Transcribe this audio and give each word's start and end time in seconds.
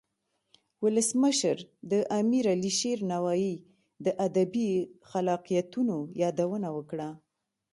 ولسمشر 0.83 1.57
د 1.91 1.93
امیر 2.19 2.45
علي 2.53 2.71
شیر 2.79 2.99
نوایی 3.13 3.55
د 4.05 4.07
ادبی 4.25 4.69
خلاقیتونو 5.09 5.95
یادونه 6.21 6.67
وکړه. 6.77 7.09